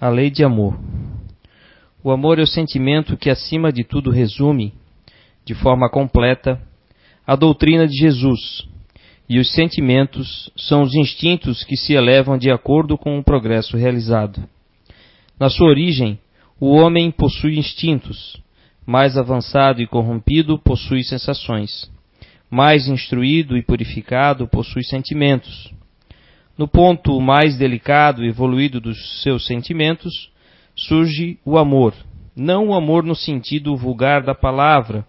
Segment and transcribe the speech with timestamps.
[0.00, 0.78] A lei de amor.
[2.04, 4.72] O amor é o sentimento que, acima de tudo, resume,
[5.44, 6.60] de forma completa,
[7.26, 8.64] a doutrina de Jesus.
[9.28, 14.48] E os sentimentos são os instintos que se elevam de acordo com o progresso realizado.
[15.38, 16.16] Na sua origem,
[16.60, 18.40] o homem possui instintos.
[18.86, 21.90] Mais avançado e corrompido, possui sensações.
[22.48, 25.76] Mais instruído e purificado, possui sentimentos
[26.58, 30.12] no ponto mais delicado e evoluído dos seus sentimentos,
[30.74, 31.94] surge o amor.
[32.34, 35.06] Não o amor no sentido vulgar da palavra,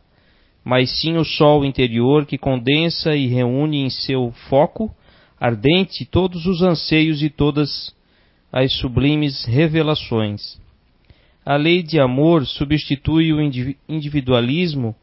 [0.64, 4.94] mas sim o sol interior que condensa e reúne em seu foco
[5.40, 7.96] ardente todos os anseios e todas
[8.52, 10.60] as sublimes revelações.
[11.46, 13.42] A lei de amor substitui o
[13.88, 14.96] individualismo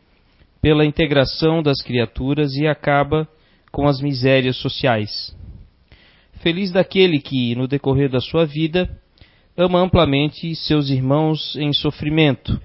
[0.60, 3.26] pela integração das criaturas e acaba
[3.72, 5.35] com as misérias sociais.
[6.46, 8.88] Feliz daquele que, no decorrer da sua vida,
[9.56, 12.62] ama amplamente seus irmãos em sofrimento.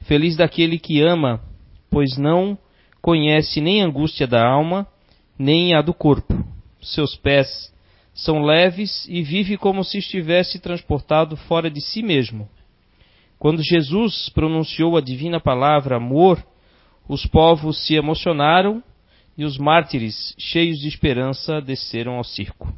[0.00, 1.40] Feliz daquele que ama,
[1.88, 2.58] pois não
[3.00, 4.88] conhece nem a angústia da alma,
[5.38, 6.44] nem a do corpo.
[6.82, 7.72] Seus pés
[8.12, 12.48] são leves e vive como se estivesse transportado fora de si mesmo.
[13.38, 16.44] Quando Jesus pronunciou a divina palavra amor,
[17.08, 18.82] os povos se emocionaram
[19.38, 22.74] e os mártires, cheios de esperança, desceram ao circo.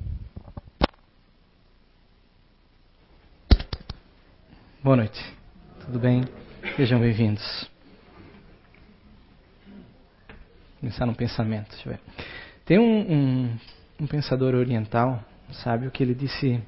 [4.80, 5.20] Boa noite.
[5.84, 6.22] Tudo bem?
[6.76, 7.68] Sejam bem-vindos.
[10.78, 11.70] Começar num pensamento.
[11.70, 12.00] Deixa eu ver.
[12.64, 13.58] Tem um, um,
[14.00, 16.62] um pensador oriental, sabe, o que ele disse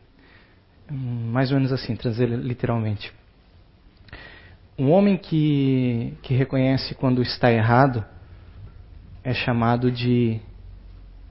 [0.90, 3.12] hum, mais ou menos assim, trazer literalmente.
[4.76, 8.04] Um homem que, que reconhece quando está errado
[9.22, 10.40] é chamado de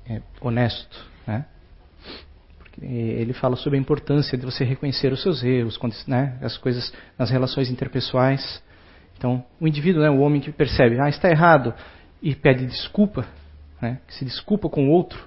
[0.09, 1.08] é, honesto,
[2.91, 6.37] ele fala sobre a importância de você reconhecer os seus erros, né?
[6.41, 8.63] as coisas nas relações interpessoais.
[9.17, 11.73] Então, o indivíduo, né, o homem que percebe, ah, está errado,
[12.21, 13.27] e pede desculpa,
[13.81, 15.19] né, que se desculpa com o outro,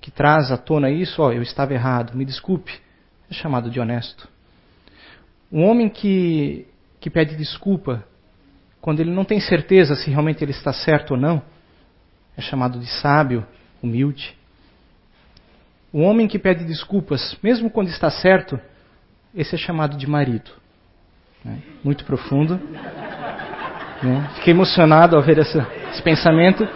[0.00, 2.72] que traz à tona isso, ó, eu estava errado, me desculpe,
[3.30, 4.26] é chamado de honesto.
[5.52, 6.66] Um homem que,
[6.98, 8.02] que pede desculpa
[8.80, 11.42] quando ele não tem certeza se realmente ele está certo ou não,
[12.36, 13.46] é chamado de sábio,
[13.82, 14.34] humilde.
[15.92, 18.60] O homem que pede desculpas, mesmo quando está certo,
[19.34, 20.50] esse é chamado de marido.
[21.44, 21.58] Né?
[21.82, 22.60] Muito profundo.
[24.02, 24.30] Né?
[24.36, 26.66] Fiquei emocionado ao ver essa, esse pensamento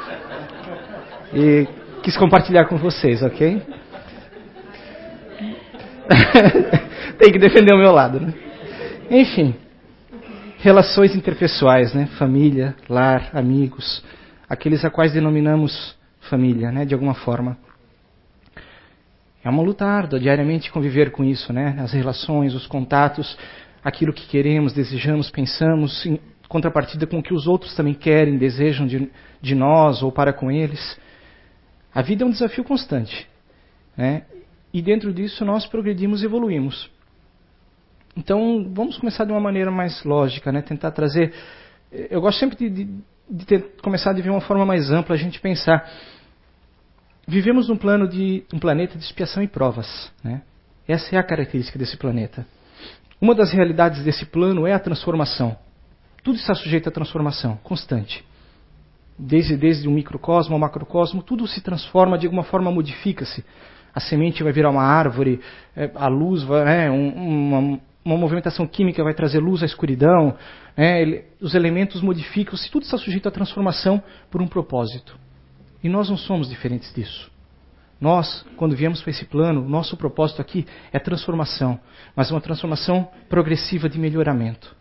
[1.33, 1.67] e
[2.03, 3.63] quis compartilhar com vocês, ok?
[7.19, 8.35] Tem que defender o meu lado, né?
[9.11, 9.55] Enfim,
[10.59, 12.07] relações interpessoais, né?
[12.19, 14.05] Família, lar, amigos,
[14.49, 15.97] aqueles a quais denominamos
[16.29, 17.57] família, né, de alguma forma.
[19.45, 21.77] É uma luta árdua diariamente conviver com isso, né?
[21.79, 23.37] As relações, os contatos,
[23.85, 26.19] aquilo que queremos, desejamos, pensamos, em
[26.49, 29.11] contrapartida com o que os outros também querem, desejam de,
[29.43, 30.99] de nós ou para com eles.
[31.95, 33.29] A vida é um desafio constante,
[33.97, 34.23] né?
[34.73, 36.91] E dentro disso nós progredimos e evoluímos.
[38.17, 40.63] Então, vamos começar de uma maneira mais lógica, né?
[40.63, 41.35] Tentar trazer.
[41.93, 45.19] Eu gosto sempre de, de de ter começado a ver uma forma mais ampla, a
[45.19, 45.89] gente pensar.
[47.27, 50.43] Vivemos num plano de um planeta de expiação e provas, né?
[50.87, 52.47] Essa é a característica desse planeta.
[53.21, 55.57] Uma das realidades desse plano é a transformação.
[56.23, 58.25] Tudo está sujeito à transformação constante.
[59.19, 63.45] Desde, desde o microcosmo ao macrocosmo, tudo se transforma, de alguma forma modifica-se.
[63.95, 65.41] A semente vai virar uma árvore,
[65.75, 70.37] é, a luz vai, né, uma, uma movimentação química vai trazer luz à escuridão,
[70.77, 71.25] né?
[71.41, 75.17] Os elementos modificam-se, tudo está sujeito à transformação por um propósito.
[75.85, 77.31] E nós não somos diferentes disso.
[78.01, 81.79] Nós, quando viemos para esse plano, nosso propósito aqui é transformação,
[82.17, 84.75] mas uma transformação progressiva de melhoramento.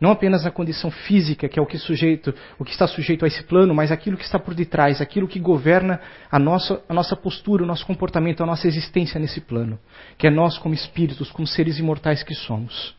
[0.00, 3.28] Não apenas na condição física, que é o que, sujeito, o que está sujeito a
[3.28, 6.00] esse plano, mas aquilo que está por detrás, aquilo que governa
[6.30, 9.78] a nossa, a nossa postura, o nosso comportamento, a nossa existência nesse plano,
[10.18, 12.94] que é nós como espíritos, como seres imortais que somos.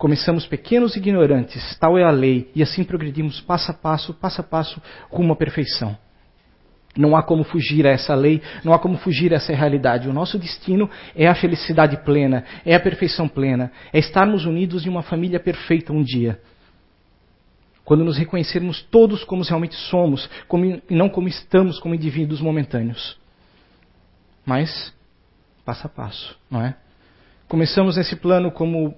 [0.00, 4.40] Começamos pequenos e ignorantes, tal é a lei, e assim progredimos passo a passo, passo
[4.40, 4.80] a passo,
[5.10, 5.94] rumo à perfeição.
[6.96, 10.08] Não há como fugir a essa lei, não há como fugir a essa realidade.
[10.08, 14.88] O nosso destino é a felicidade plena, é a perfeição plena, é estarmos unidos em
[14.88, 16.40] uma família perfeita um dia.
[17.84, 23.18] Quando nos reconhecermos todos como realmente somos, como, e não como estamos como indivíduos momentâneos.
[24.46, 24.94] Mas,
[25.62, 26.74] passo a passo, não é?
[27.46, 28.96] Começamos nesse plano como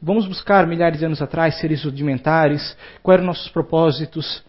[0.00, 4.44] vamos buscar milhares de anos atrás seres rudimentares, quais eram nossos propósitos,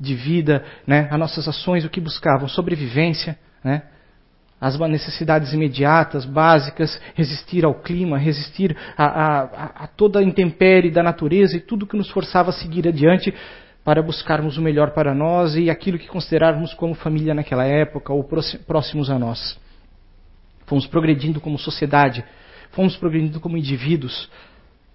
[0.00, 2.48] de vida, né, as nossas ações, o que buscavam?
[2.48, 3.82] Sobrevivência, né?
[4.60, 11.02] as necessidades imediatas, básicas, resistir ao clima, resistir a, a, a, toda a intempérie da
[11.02, 13.34] natureza e tudo que nos forçava a seguir adiante
[13.82, 18.28] para buscarmos o melhor para nós e aquilo que considerarmos como família naquela época ou
[18.66, 19.58] próximos a nós.
[20.66, 22.22] Fomos progredindo como sociedade,
[22.70, 24.30] fomos progredindo como indivíduos,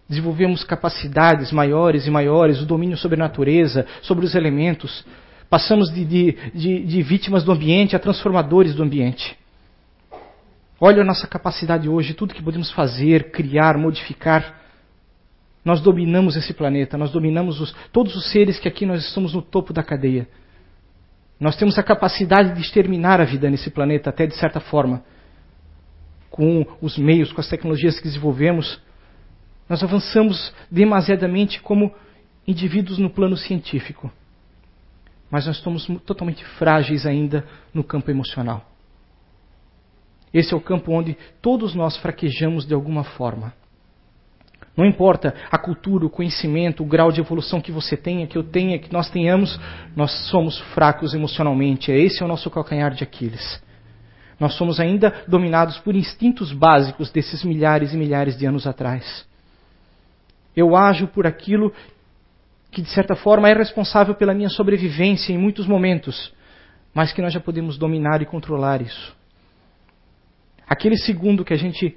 [0.07, 5.05] desenvolvemos capacidades maiores e maiores, o domínio sobre a natureza, sobre os elementos,
[5.49, 9.37] passamos de, de, de, de vítimas do ambiente a transformadores do ambiente.
[10.79, 14.61] Olha a nossa capacidade hoje, tudo que podemos fazer, criar, modificar.
[15.63, 19.41] Nós dominamos esse planeta, nós dominamos os, todos os seres que aqui nós estamos no
[19.41, 20.27] topo da cadeia.
[21.39, 25.03] Nós temos a capacidade de exterminar a vida nesse planeta, até de certa forma.
[26.29, 28.79] Com os meios, com as tecnologias que desenvolvemos,
[29.67, 31.93] nós avançamos demasiadamente como
[32.47, 34.11] indivíduos no plano científico.
[35.29, 38.63] Mas nós estamos totalmente frágeis ainda no campo emocional.
[40.33, 43.53] Esse é o campo onde todos nós fraquejamos de alguma forma.
[44.75, 48.43] Não importa a cultura, o conhecimento, o grau de evolução que você tenha, que eu
[48.43, 49.57] tenha, que nós tenhamos,
[49.95, 51.91] nós somos fracos emocionalmente.
[51.91, 53.63] Esse é o nosso calcanhar de Aquiles.
[54.37, 59.25] Nós somos ainda dominados por instintos básicos desses milhares e milhares de anos atrás.
[60.55, 61.73] Eu ajo por aquilo
[62.71, 66.33] que, de certa forma, é responsável pela minha sobrevivência em muitos momentos,
[66.93, 69.15] mas que nós já podemos dominar e controlar isso.
[70.67, 71.95] Aquele segundo que a gente,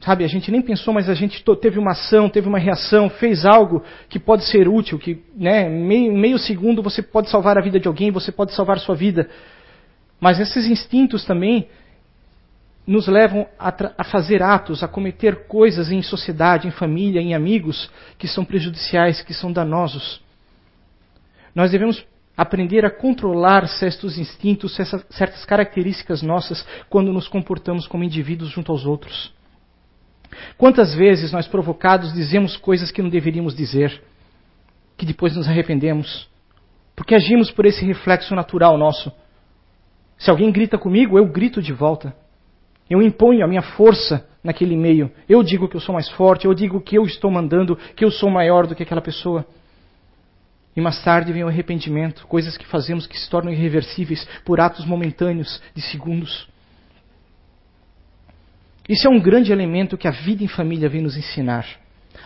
[0.00, 3.44] sabe, a gente nem pensou, mas a gente teve uma ação, teve uma reação, fez
[3.44, 7.80] algo que pode ser útil, que, né, meio, meio segundo você pode salvar a vida
[7.80, 9.28] de alguém, você pode salvar sua vida.
[10.20, 11.68] Mas esses instintos também
[12.86, 17.90] nos levam a, a, fazer atos, a cometer coisas em sociedade, em família, em amigos,
[18.16, 20.22] que são prejudiciais, que são danosos.
[21.54, 22.06] Nós devemos
[22.36, 24.76] aprender a controlar certos instintos,
[25.10, 29.34] certas características nossas quando nos comportamos como indivíduos junto aos outros.
[30.56, 34.02] Quantas vezes nós provocados dizemos coisas que não deveríamos dizer,
[34.96, 36.28] que depois nos arrependemos,
[36.94, 39.10] porque agimos por esse reflexo natural nosso.
[40.18, 42.14] Se alguém grita comigo, eu grito de volta.
[42.88, 45.10] Eu imponho a minha força naquele meio.
[45.28, 48.10] Eu digo que eu sou mais forte, eu digo que eu estou mandando, que eu
[48.10, 49.44] sou maior do que aquela pessoa.
[50.76, 54.84] E mais tarde vem o arrependimento, coisas que fazemos que se tornam irreversíveis por atos
[54.84, 56.48] momentâneos de segundos.
[58.88, 61.66] Isso é um grande elemento que a vida em família vem nos ensinar.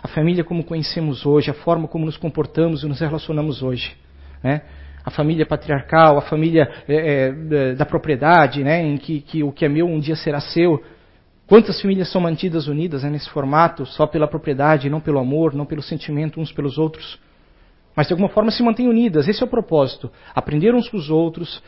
[0.03, 3.97] A família como conhecemos hoje, a forma como nos comportamos e nos relacionamos hoje.
[4.43, 4.62] Né?
[5.05, 8.82] A família patriarcal, a família é, é, da propriedade, né?
[8.82, 10.82] em que, que, o que é meu um dia será seu.
[11.47, 15.67] Quantas famílias são mantidas unidas né, nesse formato, só pela propriedade, não pelo amor, não
[15.67, 17.19] pelo sentimento uns pelos outros?
[17.94, 19.29] mas de alguma forma se mantêm unidas.
[19.29, 20.11] Esse é o propósito.
[20.35, 21.62] Aprender uns com os outros,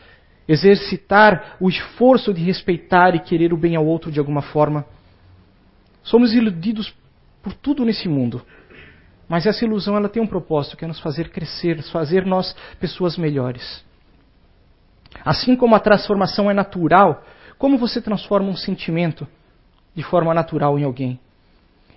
[0.47, 4.85] exercitar o esforço de respeitar e querer o bem ao outro de alguma forma.
[6.01, 6.93] Somos iludidos
[7.41, 8.41] por tudo nesse mundo.
[9.33, 13.17] Mas essa ilusão ela tem um propósito, que é nos fazer crescer, fazer nós pessoas
[13.17, 13.83] melhores.
[15.25, 17.25] Assim como a transformação é natural,
[17.57, 19.27] como você transforma um sentimento
[19.95, 21.19] de forma natural em alguém?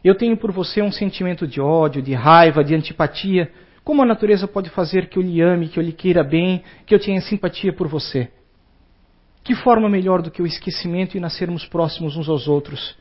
[0.03, 3.53] Eu tenho por você um sentimento de ódio, de raiva, de antipatia.
[3.85, 6.94] Como a natureza pode fazer que eu lhe ame, que eu lhe queira bem, que
[6.94, 8.31] eu tenha simpatia por você?
[9.44, 12.97] Que forma melhor do que o esquecimento e nascermos próximos uns aos outros?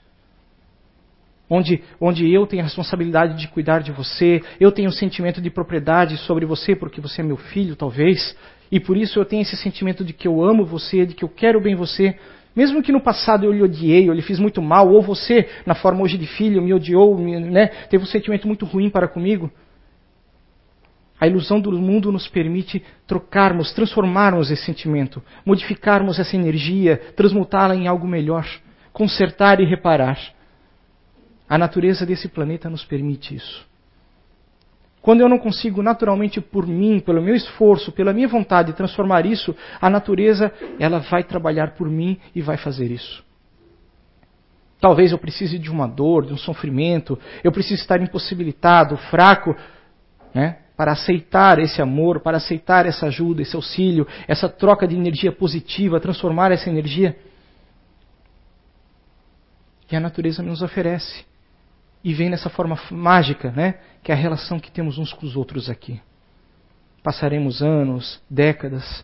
[1.49, 5.49] Onde, onde eu tenho a responsabilidade de cuidar de você, eu tenho um sentimento de
[5.49, 8.35] propriedade sobre você, porque você é meu filho, talvez,
[8.71, 11.29] e por isso eu tenho esse sentimento de que eu amo você, de que eu
[11.29, 12.15] quero bem você,
[12.55, 15.75] mesmo que no passado eu lhe odiei, eu lhe fiz muito mal, ou você, na
[15.75, 19.51] forma hoje de filho, me odiou, me, né, teve um sentimento muito ruim para comigo,
[21.19, 27.87] a ilusão do mundo nos permite trocarmos, transformarmos esse sentimento, modificarmos essa energia, transmutá-la em
[27.87, 28.45] algo melhor,
[28.91, 30.19] consertar e reparar.
[31.47, 33.65] A natureza desse planeta nos permite isso.
[35.01, 39.55] Quando eu não consigo naturalmente por mim, pelo meu esforço, pela minha vontade transformar isso,
[39.79, 43.23] a natureza, ela vai trabalhar por mim e vai fazer isso.
[44.79, 49.55] Talvez eu precise de uma dor, de um sofrimento, eu precise estar impossibilitado, fraco,
[50.33, 50.57] né?
[50.75, 55.99] para aceitar esse amor, para aceitar essa ajuda, esse auxílio, essa troca de energia positiva,
[55.99, 57.15] transformar essa energia.
[59.91, 61.23] E a natureza nos oferece.
[62.05, 63.79] E vem nessa forma mágica, né?
[64.03, 65.99] Que é a relação que temos uns com os outros aqui.
[67.01, 69.03] Passaremos anos, décadas,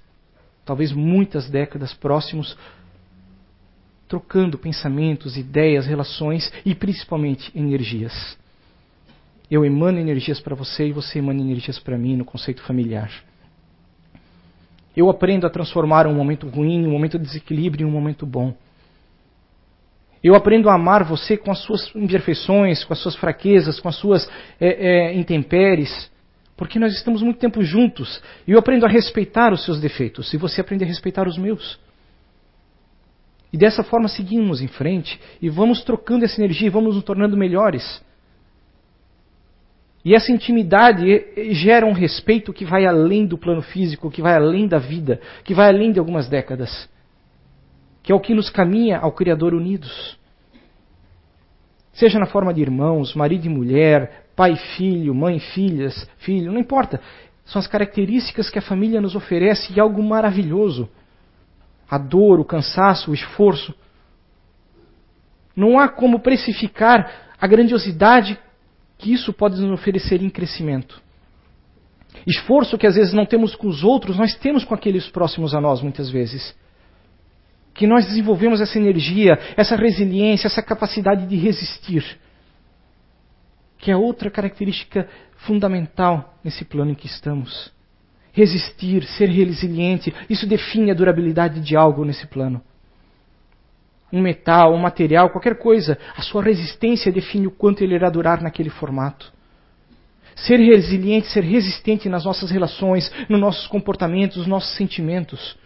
[0.64, 2.56] talvez muitas décadas próximos,
[4.08, 8.38] trocando pensamentos, ideias, relações e principalmente energias.
[9.50, 13.12] Eu emano energias para você e você emana energias para mim no conceito familiar.
[14.96, 18.56] Eu aprendo a transformar um momento ruim, um momento de desequilíbrio em um momento bom.
[20.24, 23.96] Eu aprendo a amar você com as suas imperfeições, com as suas fraquezas, com as
[23.96, 26.12] suas é, é, intempéries,
[26.56, 28.22] porque nós estamos muito tempo juntos.
[28.48, 31.80] E eu aprendo a respeitar os seus defeitos, e você aprende a respeitar os meus.
[33.52, 37.36] E dessa forma seguimos em frente e vamos trocando essa energia e vamos nos tornando
[37.36, 38.02] melhores.
[40.06, 44.68] E essa intimidade gera um respeito que vai além do plano físico, que vai além
[44.68, 46.90] da vida, que vai além de algumas décadas.
[48.04, 50.18] Que é o que nos caminha ao Criador unidos.
[51.94, 56.52] Seja na forma de irmãos, marido e mulher, pai e filho, mãe e filhas, filho,
[56.52, 57.00] não importa.
[57.46, 60.90] São as características que a família nos oferece e algo maravilhoso.
[61.90, 63.74] A dor, o cansaço, o esforço.
[65.56, 68.40] Não há como precificar a grandiosidade
[68.98, 71.02] que isso pode nos oferecer em crescimento.
[72.26, 75.60] Esforço que às vezes não temos com os outros, nós temos com aqueles próximos a
[75.60, 76.56] nós, muitas vezes.
[77.74, 82.06] Que nós desenvolvemos essa energia, essa resiliência, essa capacidade de resistir.
[83.78, 87.72] Que é outra característica fundamental nesse plano em que estamos.
[88.34, 92.62] Resistir, ser resiliente, isso define a durabilidade de algo nesse plano
[94.12, 98.42] um metal, um material, qualquer coisa, a sua resistência define o quanto ele irá durar
[98.42, 99.32] naquele formato.
[100.36, 105.58] Ser resiliente, ser resistente nas nossas relações, nos nossos comportamentos, nos nossos sentimentos.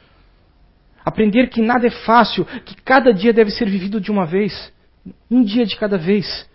[1.06, 4.74] Aprender que nada é fácil, que cada dia deve ser vivido de uma vez,
[5.30, 6.50] um dia de cada vez.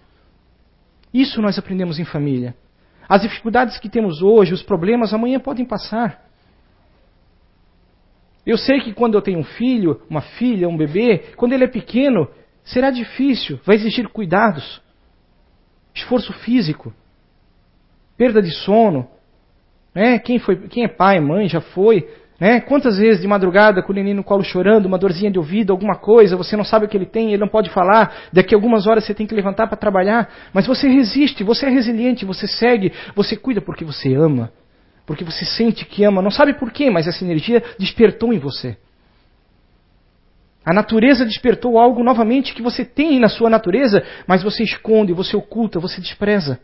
[1.15, 2.57] Isso nós aprendemos em família.
[3.09, 6.25] As dificuldades que temos hoje, os problemas, amanhã podem passar.
[8.45, 11.69] Eu sei que quando eu tenho um filho, uma filha, um bebê, quando ele é
[11.69, 12.29] pequeno,
[12.65, 14.83] será difícil, vai exigir cuidados,
[15.95, 16.93] esforço físico,
[18.17, 19.09] perda de sono.
[19.95, 20.19] Né?
[20.19, 22.09] Quem, foi, quem é pai, mãe, já foi.
[22.41, 22.59] Né?
[22.61, 25.97] Quantas vezes de madrugada com o neném no colo chorando, uma dorzinha de ouvido, alguma
[25.97, 28.87] coisa, você não sabe o que ele tem, ele não pode falar, daqui a algumas
[28.87, 32.93] horas você tem que levantar para trabalhar, mas você resiste, você é resiliente, você segue,
[33.15, 34.51] você cuida porque você ama
[35.11, 38.77] porque você sente que ama, não sabe por quê, mas essa energia despertou em você.
[40.65, 45.37] A natureza despertou algo novamente que você tem na sua natureza, mas você esconde, você
[45.37, 46.61] oculta, você despreza.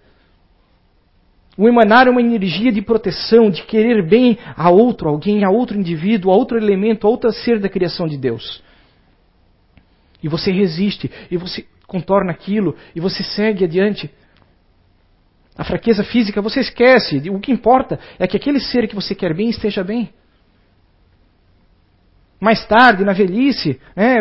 [1.58, 5.78] O emanar é uma energia de proteção, de querer bem a outro alguém, a outro
[5.78, 8.62] indivíduo, a outro elemento, a outro ser da criação de Deus.
[10.22, 14.10] E você resiste, e você contorna aquilo, e você segue adiante.
[15.56, 17.30] A fraqueza física você esquece.
[17.30, 20.10] O que importa é que aquele ser que você quer bem esteja bem.
[22.38, 24.16] Mais tarde, na velhice, né,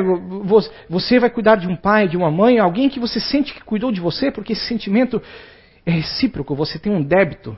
[0.90, 3.92] você vai cuidar de um pai, de uma mãe, alguém que você sente que cuidou
[3.92, 5.22] de você, porque esse sentimento
[5.86, 7.58] é recíproco, você tem um débito.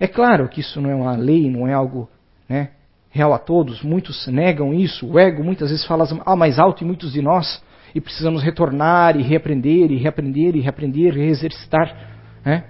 [0.00, 2.08] É claro que isso não é uma lei, não é algo
[2.48, 2.70] né,
[3.10, 6.04] real a todos, muitos negam isso, o ego muitas vezes fala
[6.36, 7.62] mais alto em muitos de nós,
[7.94, 11.96] e precisamos retornar e reaprender, e reaprender, e reaprender, e exercitar.
[12.44, 12.64] Né?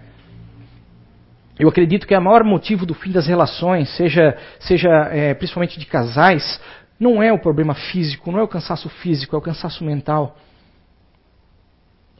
[1.58, 5.86] Eu acredito que o maior motivo do fim das relações, seja, seja é, principalmente de
[5.86, 6.60] casais,
[7.00, 10.36] não é o problema físico, não é o cansaço físico, é o cansaço mental.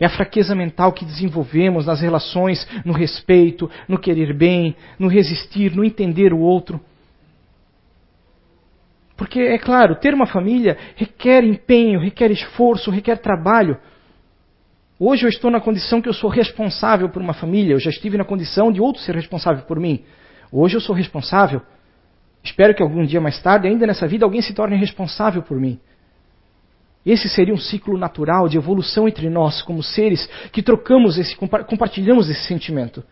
[0.01, 5.75] É a fraqueza mental que desenvolvemos nas relações, no respeito, no querer bem, no resistir,
[5.75, 6.81] no entender o outro.
[9.17, 13.77] Porque, é claro, ter uma família requer empenho, requer esforço, requer trabalho.
[15.01, 18.17] Hoje eu estou na condição que eu sou responsável por uma família, eu já estive
[18.17, 20.05] na condição de outro ser responsável por mim.
[20.53, 21.61] Hoje eu sou responsável.
[22.45, 25.81] Espero que algum dia mais tarde, ainda nessa vida, alguém se torne responsável por mim.
[27.05, 32.29] Esse seria um ciclo natural de evolução entre nós, como seres que trocamos esse, compartilhamos
[32.29, 33.03] esse sentimento.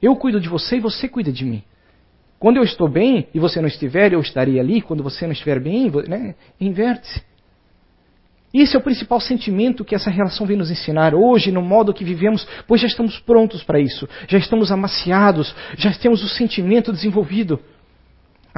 [0.00, 1.62] Eu cuido de você e você cuida de mim.
[2.38, 4.80] Quando eu estou bem e você não estiver, eu estarei ali.
[4.80, 7.20] Quando você não estiver bem, né, inverte-se.
[8.54, 12.04] Esse é o principal sentimento que essa relação vem nos ensinar hoje, no modo que
[12.04, 17.60] vivemos, pois já estamos prontos para isso, já estamos amaciados, já temos o sentimento desenvolvido.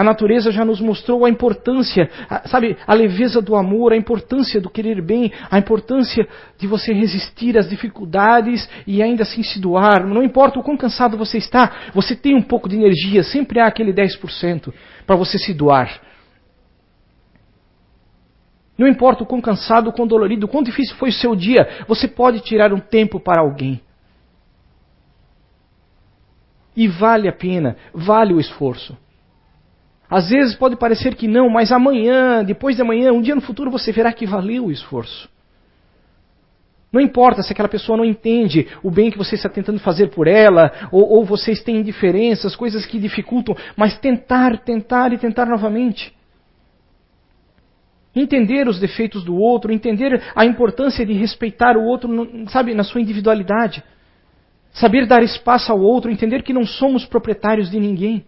[0.00, 4.58] A natureza já nos mostrou a importância, a, sabe, a leveza do amor, a importância
[4.58, 6.26] do querer bem, a importância
[6.56, 10.06] de você resistir às dificuldades e ainda assim se doar.
[10.06, 13.66] Não importa o quão cansado você está, você tem um pouco de energia, sempre há
[13.66, 14.72] aquele 10%
[15.06, 16.00] para você se doar.
[18.78, 21.84] Não importa o quão cansado, o quão dolorido, o quão difícil foi o seu dia,
[21.86, 23.82] você pode tirar um tempo para alguém.
[26.74, 28.96] E vale a pena, vale o esforço.
[30.10, 33.70] Às vezes pode parecer que não, mas amanhã, depois de amanhã, um dia no futuro
[33.70, 35.28] você verá que valeu o esforço.
[36.92, 40.26] Não importa se aquela pessoa não entende o bem que você está tentando fazer por
[40.26, 46.12] ela, ou, ou vocês têm indiferenças, coisas que dificultam, mas tentar, tentar e tentar novamente.
[48.14, 52.10] Entender os defeitos do outro, entender a importância de respeitar o outro,
[52.48, 53.84] sabe, na sua individualidade.
[54.72, 58.24] Saber dar espaço ao outro, entender que não somos proprietários de ninguém.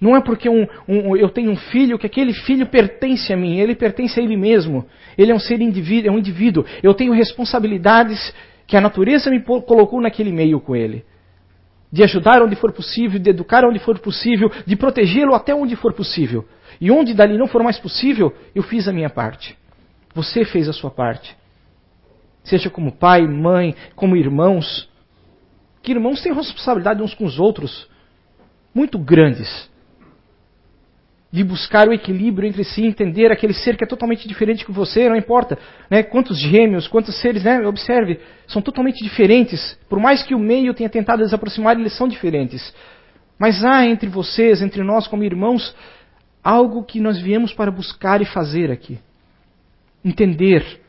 [0.00, 3.58] Não é porque um, um, eu tenho um filho que aquele filho pertence a mim,
[3.58, 4.86] ele pertence a ele mesmo.
[5.16, 6.64] Ele é um ser indivíduo, é um indivíduo.
[6.82, 8.32] Eu tenho responsabilidades
[8.66, 11.04] que a natureza me colocou naquele meio com ele.
[11.90, 15.92] De ajudar onde for possível, de educar onde for possível, de protegê-lo até onde for
[15.92, 16.46] possível.
[16.80, 19.56] E onde dali não for mais possível, eu fiz a minha parte.
[20.14, 21.36] Você fez a sua parte.
[22.44, 24.88] Seja como pai, mãe, como irmãos.
[25.82, 27.88] Que irmãos têm responsabilidade uns com os outros
[28.72, 29.68] muito grandes
[31.30, 35.08] de buscar o equilíbrio entre si, entender aquele ser que é totalmente diferente que você,
[35.08, 35.58] não importa
[35.90, 39.78] né, quantos gêmeos, quantos seres, né, observe, são totalmente diferentes.
[39.88, 42.74] Por mais que o meio tenha tentado desaproximar, eles são diferentes.
[43.38, 45.74] Mas há entre vocês, entre nós como irmãos,
[46.42, 48.98] algo que nós viemos para buscar e fazer aqui.
[50.02, 50.80] Entender,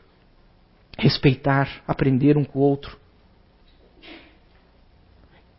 [0.98, 2.98] respeitar, aprender um com o outro.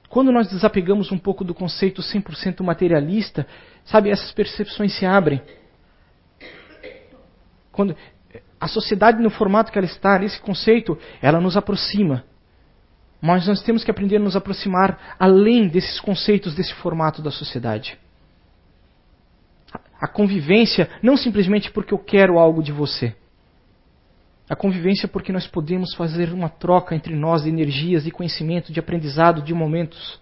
[0.10, 3.48] Quando nós desapegamos um pouco do conceito 100% materialista,
[3.86, 5.42] sabe, essas percepções se abrem.
[7.72, 7.96] Quando
[8.60, 12.24] a sociedade no formato que ela está, nesse conceito, ela nos aproxima.
[13.20, 17.98] Mas nós temos que aprender a nos aproximar além desses conceitos desse formato da sociedade.
[20.00, 23.16] A convivência, não simplesmente porque eu quero algo de você.
[24.48, 28.80] A convivência porque nós podemos fazer uma troca entre nós de energias, de conhecimento, de
[28.80, 30.21] aprendizado, de momentos.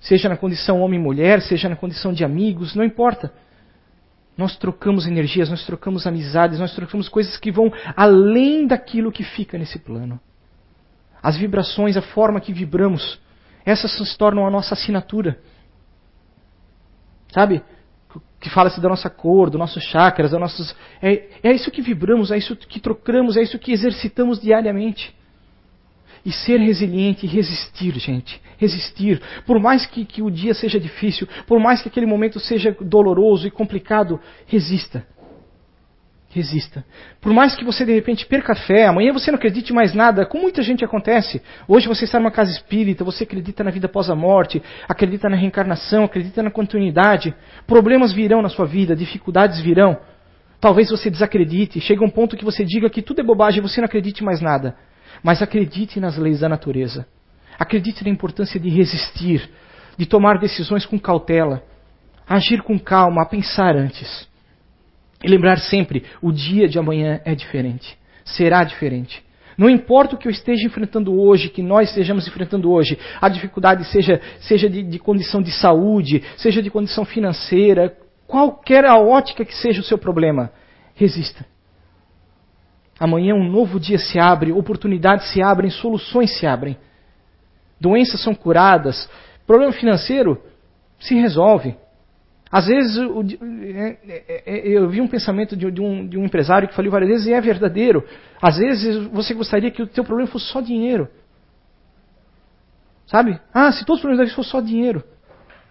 [0.00, 3.32] Seja na condição homem-mulher, seja na condição de amigos, não importa.
[4.36, 9.58] Nós trocamos energias, nós trocamos amizades, nós trocamos coisas que vão além daquilo que fica
[9.58, 10.20] nesse plano.
[11.20, 13.20] As vibrações, a forma que vibramos,
[13.64, 15.40] essas se tornam a nossa assinatura.
[17.32, 17.62] Sabe?
[18.40, 20.32] Que fala-se da nossa cor, dos nossos chakras.
[21.02, 25.17] É, é isso que vibramos, é isso que trocamos, é isso que exercitamos diariamente.
[26.28, 28.38] E ser resiliente e resistir, gente.
[28.58, 29.18] Resistir.
[29.46, 33.46] Por mais que, que o dia seja difícil, por mais que aquele momento seja doloroso
[33.46, 35.06] e complicado, resista.
[36.28, 36.84] Resista.
[37.18, 40.26] Por mais que você de repente perca a fé, amanhã você não acredite mais nada,
[40.26, 41.40] com muita gente acontece.
[41.66, 45.36] Hoje você está numa casa espírita, você acredita na vida após a morte, acredita na
[45.36, 47.34] reencarnação, acredita na continuidade.
[47.66, 49.96] Problemas virão na sua vida, dificuldades virão.
[50.60, 53.80] Talvez você desacredite, chega um ponto que você diga que tudo é bobagem e você
[53.80, 54.76] não acredite mais nada.
[55.22, 57.06] Mas acredite nas leis da natureza.
[57.58, 59.48] Acredite na importância de resistir,
[59.96, 61.62] de tomar decisões com cautela,
[62.28, 64.28] agir com calma, pensar antes.
[65.22, 69.26] E lembrar sempre: o dia de amanhã é diferente, será diferente.
[69.56, 73.84] Não importa o que eu esteja enfrentando hoje, que nós estejamos enfrentando hoje, a dificuldade
[73.86, 77.96] seja, seja de, de condição de saúde, seja de condição financeira,
[78.28, 80.52] qualquer a ótica que seja o seu problema,
[80.94, 81.44] resista.
[82.98, 86.76] Amanhã um novo dia se abre, oportunidades se abrem, soluções se abrem.
[87.80, 89.08] Doenças são curadas,
[89.46, 90.42] problema financeiro
[90.98, 91.76] se resolve.
[92.50, 96.74] Às vezes, é, é, é, eu vi um pensamento de um, de um empresário que
[96.74, 98.02] falou várias vezes e é verdadeiro.
[98.40, 101.08] Às vezes você gostaria que o teu problema fosse só dinheiro.
[103.06, 103.38] Sabe?
[103.52, 105.04] Ah, se todos os problemas fossem só dinheiro.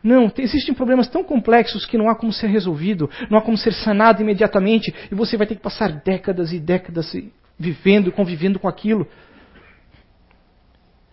[0.04, 3.74] Não, existem problemas tão complexos que não há como ser resolvido, não há como ser
[3.74, 7.12] sanado imediatamente, e você vai ter que passar décadas e décadas
[7.58, 9.08] vivendo, convivendo com aquilo.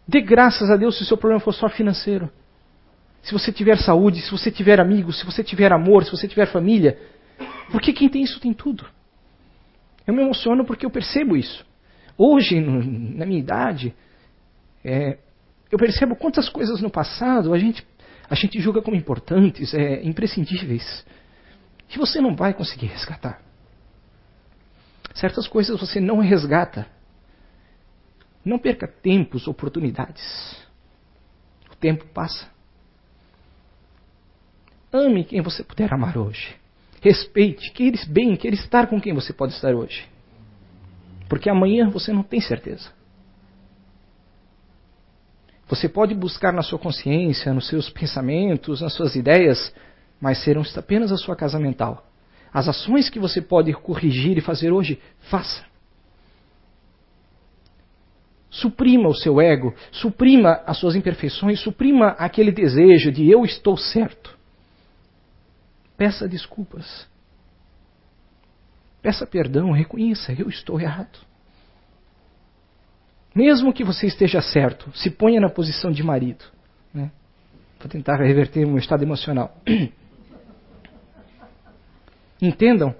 [0.07, 2.31] Dê graças a Deus se o seu problema for só financeiro.
[3.23, 6.47] Se você tiver saúde, se você tiver amigos, se você tiver amor, se você tiver
[6.47, 6.99] família.
[7.71, 8.85] Porque quem tem isso tem tudo.
[10.07, 11.65] Eu me emociono porque eu percebo isso.
[12.19, 13.95] Hoje, na minha idade,
[14.85, 15.17] é,
[15.71, 17.83] eu percebo quantas coisas no passado a gente
[18.35, 21.07] a gente julga como importantes, é, imprescindíveis,
[21.87, 23.41] que você não vai conseguir resgatar.
[25.15, 26.85] Certas coisas você não resgata.
[28.45, 30.21] Não perca tempos, oportunidades.
[31.71, 32.51] O tempo passa.
[34.93, 36.57] Ame quem você puder amar hoje.
[37.01, 40.09] Respeite, queira bem, queira estar com quem você pode estar hoje.
[41.29, 42.91] Porque amanhã você não tem certeza.
[45.69, 49.75] Você pode buscar na sua consciência, nos seus pensamentos, nas suas ideias,
[50.21, 52.07] mas serão apenas a sua casa mental.
[52.53, 55.01] As ações que você pode corrigir e fazer hoje,
[55.31, 55.65] faça.
[58.51, 64.39] Suprima o seu ego, suprima as suas imperfeições, suprima aquele desejo de eu estou certo.
[65.97, 67.09] Peça desculpas.
[69.03, 71.19] Peça perdão, reconheça, eu estou errado.
[73.35, 76.45] Mesmo que você esteja certo, se ponha na posição de marido.
[76.93, 77.11] Né?
[77.81, 79.57] Vou tentar reverter meu estado emocional.
[82.41, 82.95] Entendam?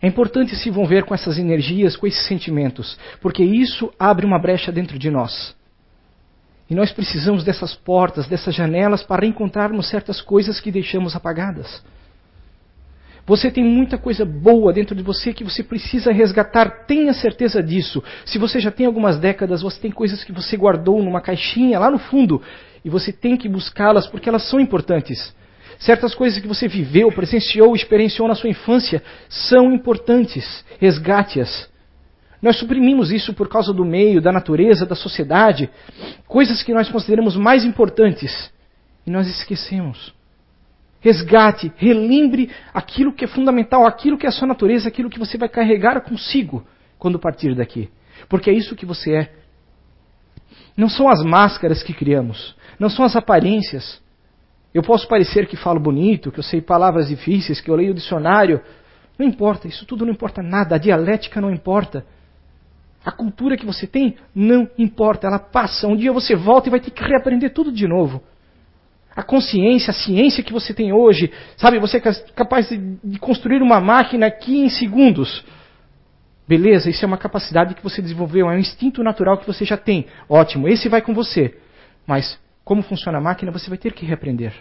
[0.00, 4.70] É importante se envolver com essas energias, com esses sentimentos, porque isso abre uma brecha
[4.70, 5.56] dentro de nós.
[6.68, 11.82] E nós precisamos dessas portas, dessas janelas para encontrarmos certas coisas que deixamos apagadas.
[13.26, 18.02] Você tem muita coisa boa dentro de você que você precisa resgatar, tenha certeza disso.
[18.24, 21.90] Se você já tem algumas décadas, você tem coisas que você guardou numa caixinha lá
[21.90, 22.40] no fundo
[22.84, 25.34] e você tem que buscá-las porque elas são importantes.
[25.76, 30.64] Certas coisas que você viveu, presenciou, experienciou na sua infância são importantes.
[30.78, 31.68] Resgate-as.
[32.40, 35.68] Nós suprimimos isso por causa do meio, da natureza, da sociedade,
[36.28, 38.52] coisas que nós consideramos mais importantes
[39.04, 40.14] e nós esquecemos.
[41.06, 45.38] Resgate, relembre aquilo que é fundamental, aquilo que é a sua natureza, aquilo que você
[45.38, 46.66] vai carregar consigo
[46.98, 47.88] quando partir daqui.
[48.28, 49.32] Porque é isso que você é.
[50.76, 54.02] Não são as máscaras que criamos, não são as aparências.
[54.74, 57.94] Eu posso parecer que falo bonito, que eu sei palavras difíceis, que eu leio o
[57.94, 58.60] dicionário.
[59.16, 62.04] Não importa, isso tudo não importa nada, a dialética não importa.
[63.04, 65.86] A cultura que você tem não importa, ela passa.
[65.86, 68.24] Um dia você volta e vai ter que reaprender tudo de novo
[69.16, 71.78] a consciência, a ciência que você tem hoje, sabe?
[71.78, 72.00] Você é
[72.34, 75.42] capaz de construir uma máquina aqui em segundos.
[76.46, 79.76] Beleza, isso é uma capacidade que você desenvolveu, é um instinto natural que você já
[79.76, 80.06] tem.
[80.28, 81.56] Ótimo, esse vai com você.
[82.06, 84.52] Mas como funciona a máquina, você vai ter que reaprender.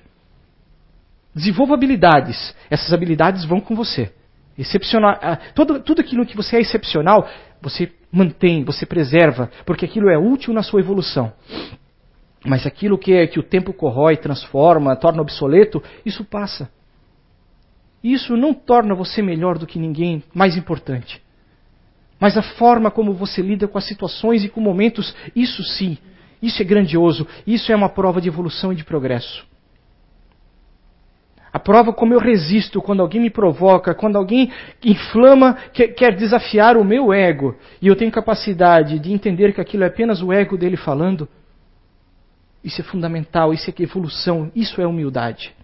[1.35, 2.55] Desenvolva habilidades.
[2.69, 4.13] Essas habilidades vão com você.
[4.57, 7.27] Excepcional, ah, tudo aquilo que você é excepcional,
[7.61, 11.33] você mantém, você preserva, porque aquilo é útil na sua evolução.
[12.45, 16.69] Mas aquilo que, é, que o tempo corrói, transforma, torna obsoleto, isso passa.
[18.03, 21.21] Isso não torna você melhor do que ninguém, mais importante.
[22.19, 25.97] Mas a forma como você lida com as situações e com momentos, isso sim,
[26.41, 29.45] isso é grandioso, isso é uma prova de evolução e de progresso.
[31.51, 34.51] A prova como eu resisto quando alguém me provoca, quando alguém
[34.83, 39.83] inflama, quer, quer desafiar o meu ego, e eu tenho capacidade de entender que aquilo
[39.83, 41.27] é apenas o ego dele falando
[42.65, 45.55] isso é fundamental, isso é evolução, isso é humildade.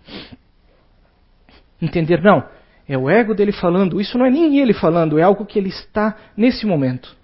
[1.82, 2.48] Entender, não,
[2.88, 5.70] é o ego dele falando, isso não é nem ele falando, é algo que ele
[5.70, 7.18] está nesse momento.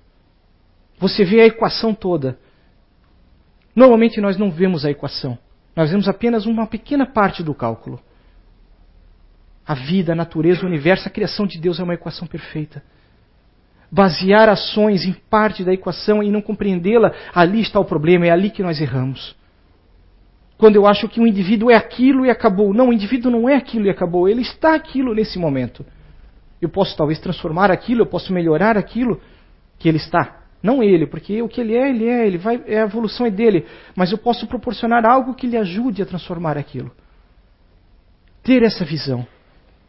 [0.98, 2.40] Você vê a equação toda.
[3.76, 5.38] Normalmente nós não vemos a equação,
[5.76, 8.00] nós vemos apenas uma pequena parte do cálculo.
[9.64, 12.82] A vida, a natureza, o universo, a criação de Deus é uma equação perfeita.
[13.92, 18.50] Basear ações em parte da equação e não compreendê-la, ali está o problema, é ali
[18.50, 19.38] que nós erramos.
[20.58, 22.74] Quando eu acho que o indivíduo é aquilo e acabou.
[22.74, 24.28] Não, o indivíduo não é aquilo e acabou.
[24.28, 25.86] Ele está aquilo nesse momento.
[26.60, 29.22] Eu posso talvez transformar aquilo, eu posso melhorar aquilo
[29.78, 30.42] que ele está.
[30.62, 33.30] Não ele, porque o que ele é, ele é, ele vai, é a evolução é
[33.30, 33.68] dele.
[33.96, 36.92] Mas eu posso proporcionar algo que lhe ajude a transformar aquilo.
[38.42, 39.28] Ter essa visão.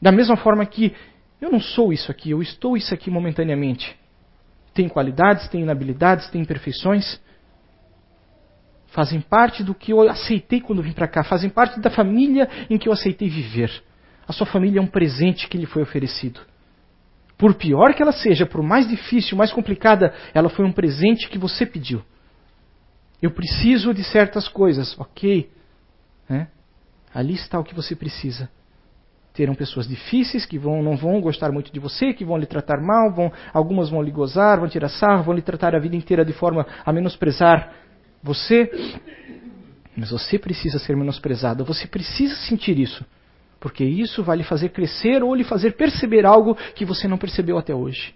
[0.00, 0.94] Da mesma forma que
[1.40, 3.96] eu não sou isso aqui, eu estou isso aqui momentaneamente.
[4.74, 7.18] Tem qualidades, tem inabilidades, tem imperfeições
[8.88, 12.78] fazem parte do que eu aceitei quando vim para cá, fazem parte da família em
[12.78, 13.70] que eu aceitei viver.
[14.26, 16.40] A sua família é um presente que lhe foi oferecido.
[17.36, 21.38] Por pior que ela seja, por mais difícil, mais complicada, ela foi um presente que
[21.38, 22.02] você pediu.
[23.22, 25.50] Eu preciso de certas coisas, ok?
[26.28, 26.48] Né?
[27.14, 28.50] Ali está o que você precisa.
[29.32, 32.80] Terão pessoas difíceis que vão, não vão gostar muito de você, que vão lhe tratar
[32.80, 36.24] mal, vão, algumas vão lhe gozar, vão tirar sarro, vão lhe tratar a vida inteira
[36.24, 37.72] de forma a menosprezar
[38.22, 38.70] você,
[39.96, 43.04] mas você precisa ser menosprezado, você precisa sentir isso,
[43.60, 47.58] porque isso vai lhe fazer crescer ou lhe fazer perceber algo que você não percebeu
[47.58, 48.14] até hoje.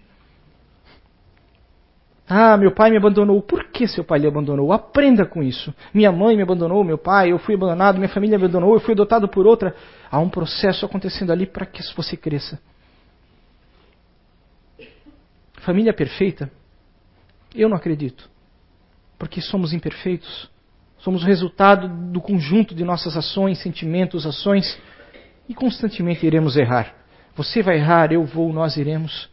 [2.27, 3.41] Ah, meu pai me abandonou.
[3.41, 4.71] Por que seu pai lhe abandonou?
[4.71, 5.73] Aprenda com isso.
[5.93, 8.93] Minha mãe me abandonou, meu pai, eu fui abandonado, minha família me abandonou, eu fui
[8.93, 9.75] adotado por outra.
[10.09, 12.59] Há um processo acontecendo ali para que você cresça.
[15.59, 16.49] Família perfeita?
[17.53, 18.32] Eu não acredito
[19.23, 20.51] porque somos imperfeitos.
[20.97, 24.77] Somos o resultado do conjunto de nossas ações, sentimentos, ações
[25.47, 26.93] e constantemente iremos errar.
[27.33, 29.29] Você vai errar, eu vou, nós iremos.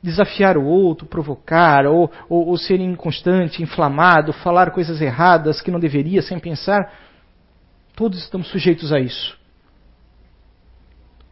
[0.00, 5.80] Desafiar o outro, provocar, ou, ou, ou ser inconstante, inflamado, falar coisas erradas que não
[5.80, 6.92] deveria sem pensar.
[7.96, 9.36] Todos estamos sujeitos a isso.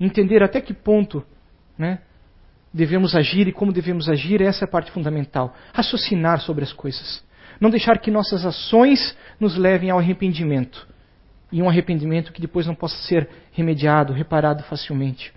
[0.00, 1.24] Entender até que ponto
[1.78, 2.00] né,
[2.72, 5.54] devemos agir e como devemos agir, essa é a parte fundamental.
[5.72, 7.22] Raciocinar sobre as coisas.
[7.60, 10.86] Não deixar que nossas ações nos levem ao arrependimento.
[11.52, 15.32] E um arrependimento que depois não possa ser remediado, reparado facilmente.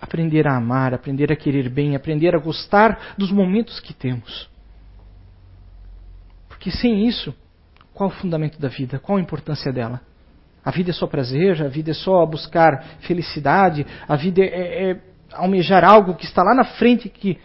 [0.00, 4.48] aprender a amar, aprender a querer bem, aprender a gostar dos momentos que temos.
[6.48, 7.34] Porque sem isso,
[7.94, 8.98] qual o fundamento da vida?
[8.98, 10.00] Qual a importância dela?
[10.64, 15.00] A vida é só prazer, a vida é só buscar felicidade, a vida é, é
[15.36, 17.38] almejar algo que está lá na frente que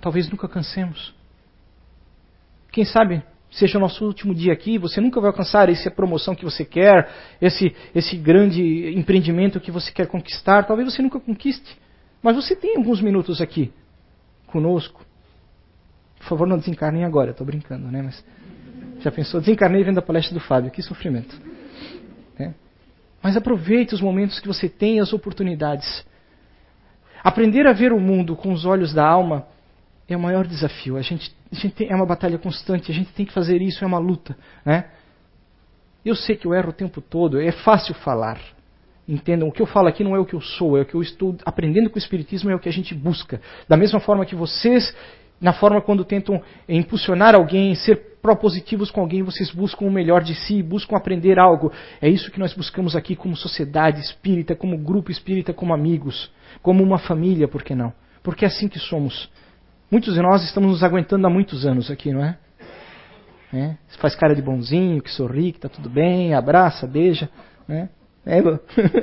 [0.00, 1.14] talvez nunca cansemos.
[2.70, 6.44] Quem sabe seja o nosso último dia aqui, você nunca vai alcançar essa promoção que
[6.44, 7.08] você quer,
[7.40, 11.78] esse, esse grande empreendimento que você quer conquistar, talvez você nunca conquiste,
[12.22, 13.70] mas você tem alguns minutos aqui
[14.46, 15.04] conosco.
[16.18, 18.00] Por favor, não desencarnem agora, estou brincando, né?
[18.00, 18.24] Mas
[19.00, 19.40] já pensou?
[19.40, 21.36] Desencarnei vendo a palestra do Fábio, que sofrimento.
[22.38, 22.54] Né?
[23.22, 26.06] Mas aproveite os momentos que você tem, as oportunidades.
[27.22, 29.46] Aprender a ver o mundo com os olhos da alma
[30.08, 30.96] é o maior desafio.
[30.96, 33.84] A gente, a gente tem, é uma batalha constante, a gente tem que fazer isso,
[33.84, 34.36] é uma luta.
[34.64, 34.86] Né?
[36.04, 38.40] Eu sei que eu erro o tempo todo, é fácil falar.
[39.08, 40.94] Entendam, o que eu falo aqui não é o que eu sou, é o que
[40.94, 43.40] eu estou aprendendo com o Espiritismo, é o que a gente busca.
[43.68, 44.94] Da mesma forma que vocês,
[45.40, 50.34] na forma quando tentam impulsionar alguém, ser propositivos com alguém, vocês buscam o melhor de
[50.34, 51.72] si, buscam aprender algo.
[52.00, 56.82] É isso que nós buscamos aqui como sociedade espírita, como grupo espírita, como amigos, como
[56.82, 57.92] uma família, por que não?
[58.22, 59.30] Porque é assim que somos.
[59.90, 62.38] Muitos de nós estamos nos aguentando há muitos anos aqui, não é?
[63.52, 63.76] é?
[63.98, 67.28] Faz cara de bonzinho, que sorri, que está tudo bem, abraça, beija.
[67.68, 67.88] Né?
[68.24, 68.40] É,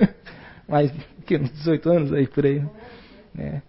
[0.68, 2.64] mais de uns 18 anos aí por aí.
[3.38, 3.62] É.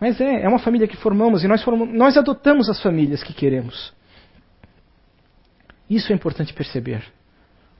[0.00, 3.32] Mas é, é uma família que formamos e nós, formamos, nós adotamos as famílias que
[3.32, 3.94] queremos.
[5.88, 7.04] Isso é importante perceber.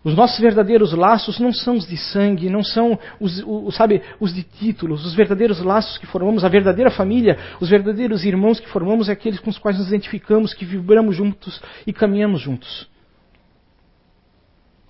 [0.05, 4.35] Os nossos verdadeiros laços não são os de sangue, não são os, os, sabe, os
[4.35, 5.07] de títulos.
[5.07, 9.39] Os verdadeiros laços que formamos, a verdadeira família, os verdadeiros irmãos que formamos é aqueles
[9.39, 12.91] com os quais nos identificamos, que vibramos juntos e caminhamos juntos.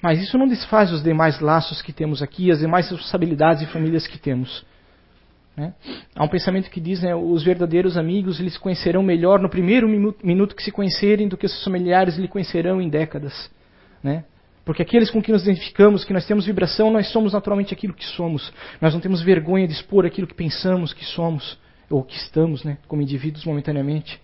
[0.02, 4.06] Mas isso não desfaz os demais laços que temos aqui, as demais responsabilidades e famílias
[4.06, 4.64] que temos.
[5.54, 5.74] Né?
[6.16, 9.86] Há um pensamento que diz, né, os verdadeiros amigos eles conhecerão melhor no primeiro
[10.24, 13.50] minuto que se conhecerem do que os seus familiares lhe conhecerão em décadas.
[14.02, 14.24] Né?
[14.64, 18.04] Porque aqueles com quem nos identificamos, que nós temos vibração, nós somos naturalmente aquilo que
[18.04, 18.52] somos.
[18.80, 21.58] Nós não temos vergonha de expor aquilo que pensamos que somos,
[21.90, 24.20] ou que estamos, né, como indivíduos momentaneamente.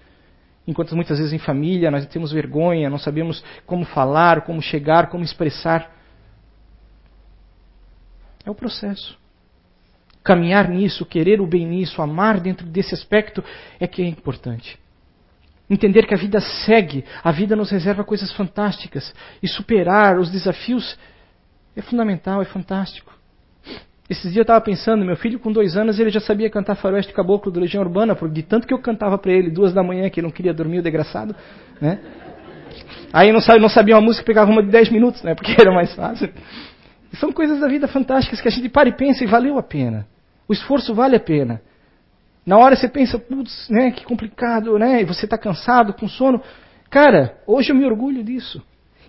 [0.66, 5.24] Enquanto muitas vezes em família nós temos vergonha, não sabemos como falar, como chegar, como
[5.24, 5.90] expressar.
[8.44, 9.18] É o processo
[10.28, 13.42] caminhar nisso, querer o bem nisso, amar dentro desse aspecto
[13.80, 14.78] é que é importante.
[15.70, 20.98] Entender que a vida segue, a vida nos reserva coisas fantásticas e superar os desafios
[21.76, 23.12] é fundamental, é fantástico.
[24.08, 27.12] Esses dias eu estava pensando, meu filho com dois anos ele já sabia cantar Faroeste
[27.12, 30.20] Caboclo do Legião Urbana, de tanto que eu cantava para ele duas da manhã que
[30.20, 31.36] ele não queria dormir, o desgraçado,
[31.78, 32.00] né?
[33.12, 35.34] Aí não, não sabia uma música, pegava uma de dez minutos, né?
[35.34, 36.32] Porque era mais fácil.
[37.14, 40.06] são coisas da vida fantásticas que a gente para e pensa e valeu a pena.
[40.48, 41.60] O esforço vale a pena.
[42.48, 45.02] Na hora você pensa, putz, né, que complicado, né?
[45.02, 46.40] E você está cansado, com sono.
[46.88, 48.64] Cara, hoje eu me orgulho disso.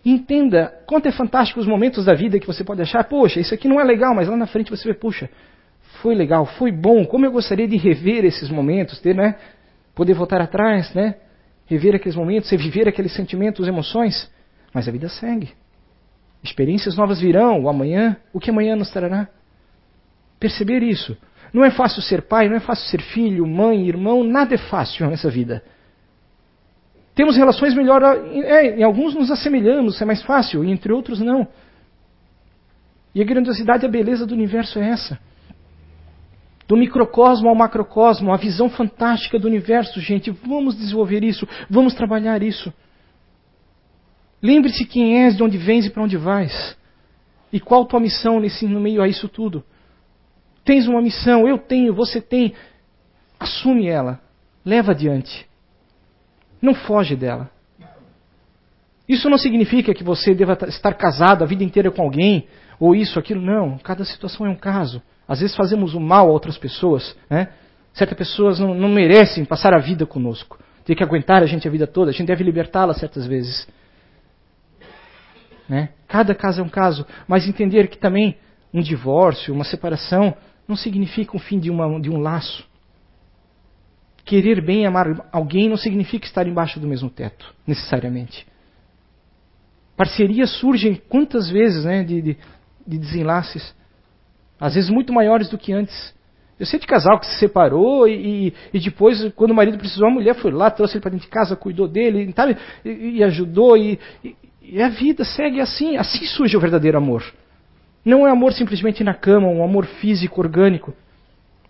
[0.05, 3.69] Entenda quanto é fantástico os momentos da vida que você pode achar, poxa, isso aqui
[3.69, 5.29] não é legal, mas lá na frente você vê, puxa,
[6.01, 9.35] foi legal, foi bom, como eu gostaria de rever esses momentos, ter, né?
[9.95, 11.15] Poder voltar atrás, né?
[11.65, 14.29] Rever aqueles momentos, reviver aqueles sentimentos, emoções.
[14.73, 15.53] Mas a vida segue.
[16.43, 19.29] Experiências novas virão, o amanhã, o que amanhã nos trará?
[20.37, 21.17] Perceber isso.
[21.53, 25.07] Não é fácil ser pai, não é fácil ser filho, mãe, irmão, nada é fácil
[25.09, 25.63] nessa vida.
[27.15, 31.47] Temos relações melhor, é, em alguns nos assemelhamos, é mais fácil, e entre outros não.
[33.13, 35.19] E a grandiosidade e a beleza do universo é essa.
[36.67, 40.29] Do microcosmo ao macrocosmo, a visão fantástica do universo, gente.
[40.29, 42.71] Vamos desenvolver isso, vamos trabalhar isso.
[44.41, 46.77] Lembre-se quem és, de onde vens e para onde vais.
[47.51, 49.63] E qual tua missão nesse, no meio a isso tudo.
[50.69, 52.53] Tens uma missão, eu tenho, você tem.
[53.39, 54.19] Assume ela,
[54.63, 55.49] leva adiante.
[56.61, 57.49] Não foge dela.
[59.07, 62.47] Isso não significa que você deva estar casado a vida inteira com alguém,
[62.79, 63.79] ou isso, aquilo, não.
[63.79, 65.01] Cada situação é um caso.
[65.27, 67.17] Às vezes fazemos o mal a outras pessoas.
[67.27, 67.47] Né?
[67.91, 70.59] Certas pessoas não, não merecem passar a vida conosco.
[70.85, 72.11] Tem que aguentar a gente a vida toda.
[72.11, 73.67] A gente deve libertá-las certas vezes.
[75.67, 75.89] Né?
[76.07, 77.07] Cada caso é um caso.
[77.27, 78.37] Mas entender que também
[78.71, 80.37] um divórcio, uma separação,
[80.69, 82.63] não significa o fim de, uma, de um laço.
[84.23, 88.45] Querer bem amar alguém não significa estar embaixo do mesmo teto, necessariamente.
[89.97, 92.37] Parcerias surgem quantas vezes né, de, de,
[92.85, 93.75] de desenlaces,
[94.59, 96.13] às vezes muito maiores do que antes.
[96.59, 100.11] Eu sei de casal que se separou e, e, depois, quando o marido precisou, a
[100.11, 102.33] mulher foi lá, trouxe ele para dentro de casa, cuidou dele
[102.85, 103.75] e, e ajudou.
[103.77, 103.97] E,
[104.61, 105.95] e, a vida segue assim.
[105.95, 107.23] Assim surge o verdadeiro amor.
[108.03, 110.93] Não é amor simplesmente na cama, um amor físico, orgânico.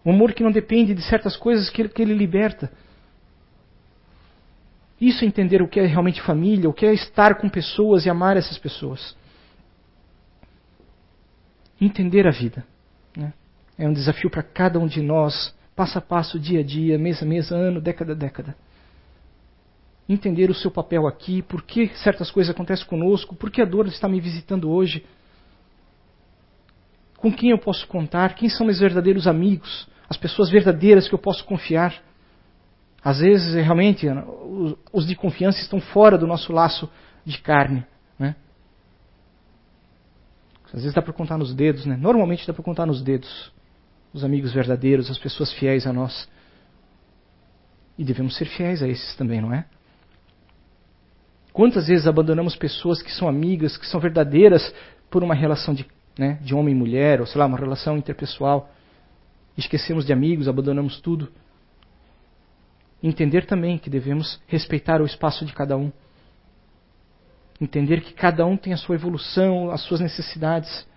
[0.06, 2.72] Um amor que não depende de certas coisas que ele, que ele liberta.
[5.00, 8.10] Isso é entender o que é realmente família, o que é estar com pessoas e
[8.10, 9.16] amar essas pessoas.
[11.80, 12.66] Entender a vida.
[13.16, 13.34] Né?
[13.78, 17.24] É um desafio para cada um de nós, passo a passo, dia a dia, mês
[17.24, 18.56] a mês, ano, década a década.
[20.08, 23.88] Entender o seu papel aqui, por que certas coisas acontecem conosco, por que a dor
[23.88, 25.06] está me visitando hoje.
[27.20, 31.20] Com quem eu posso contar, quem são meus verdadeiros amigos, as pessoas verdadeiras que eu
[31.20, 31.94] posso confiar.
[33.04, 34.08] Às vezes, realmente,
[34.92, 36.90] os de confiança estão fora do nosso laço
[37.26, 37.86] de carne.
[38.18, 38.36] Né?
[40.68, 41.98] Às vezes dá para contar nos dedos, né?
[41.98, 43.52] Normalmente dá para contar nos dedos.
[44.14, 46.28] Os amigos verdadeiros, as pessoas fiéis a nós.
[47.98, 49.66] E devemos ser fiéis a esses também, não é?
[51.52, 54.74] Quantas vezes abandonamos pessoas que são amigas, que são verdadeiras,
[55.10, 55.86] por uma relação de,
[56.20, 58.70] né, de homem e mulher, ou sei lá, uma relação interpessoal.
[59.58, 61.32] Esquecemos de amigos, abandonamos tudo
[63.02, 65.92] Entender também que devemos respeitar o espaço de cada um.
[67.60, 70.88] Entender que cada um tem a sua evolução, as suas necessidades.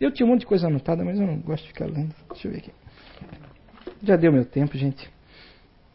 [0.00, 2.14] Eu tinha um monte de coisa anotada, mas eu não gosto de ficar lendo.
[2.30, 2.72] Deixa eu ver aqui.
[4.02, 5.10] Já deu meu tempo, gente.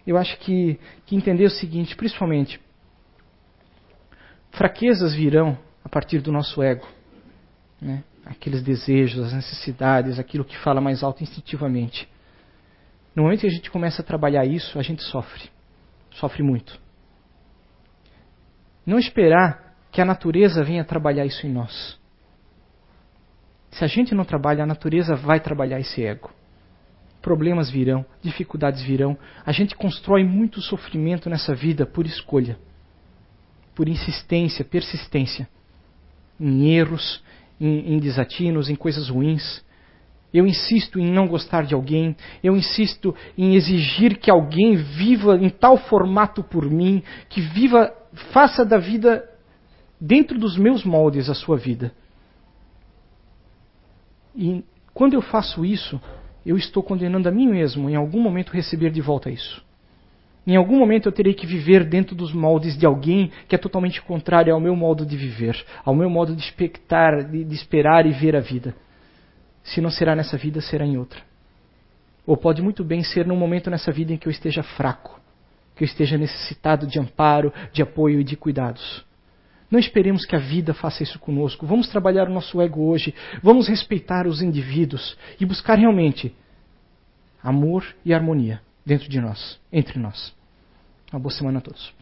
[0.06, 2.62] Eu acho que, que entender o seguinte, principalmente,
[4.58, 6.88] fraquezas virão a partir do nosso ego.
[7.82, 8.04] Né?
[8.26, 12.10] aqueles desejos, as necessidades, aquilo que fala mais alto instintivamente.
[13.16, 15.50] No momento que a gente começa a trabalhar isso, a gente sofre.
[16.12, 16.80] Sofre muito.
[18.86, 22.00] Não esperar que a natureza venha trabalhar isso em nós.
[23.72, 26.32] Se a gente não trabalha, a natureza vai trabalhar esse ego.
[27.22, 29.18] Problemas virão, dificuldades virão.
[29.46, 32.58] A gente constrói muito sofrimento nessa vida por escolha,
[33.76, 35.48] por insistência, persistência,
[36.40, 37.22] em erros,
[37.60, 39.64] em, em desatinos, em coisas ruins.
[40.34, 45.50] Eu insisto em não gostar de alguém, eu insisto em exigir que alguém viva em
[45.50, 47.94] tal formato por mim, que viva,
[48.34, 49.24] faça da vida
[50.00, 51.94] dentro dos meus moldes a sua vida.
[54.36, 56.02] E quando eu faço isso,
[56.46, 59.65] eu estou condenando a mim mesmo em algum momento receber de volta isso.
[60.48, 64.02] Em algum momento eu terei que viver dentro dos moldes de alguém que é totalmente
[64.02, 68.12] contrário ao meu modo de viver, ao meu modo de expectar, de, de esperar e
[68.12, 68.76] ver a vida.
[69.64, 71.20] Se não será nessa vida, será em outra.
[72.28, 75.20] Ou pode muito bem ser num momento nessa vida em que eu esteja fraco,
[75.76, 79.04] que eu esteja necessitado de amparo, de apoio e de cuidados.
[79.70, 81.66] Não esperemos que a vida faça isso conosco.
[81.66, 83.16] Vamos trabalhar o nosso ego hoje.
[83.42, 86.36] Vamos respeitar os indivíduos e buscar realmente
[87.42, 90.34] amor e harmonia dentro de nós, entre nós.
[91.12, 91.94] Uma boa semana a todos.